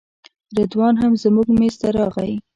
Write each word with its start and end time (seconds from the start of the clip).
رضوان 0.57 0.93
هم 1.01 1.13
زموږ 1.23 1.47
میز 1.59 1.75
ته 1.81 1.87
راغی. 1.97 2.33